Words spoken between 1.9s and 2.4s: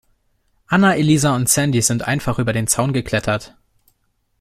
einfach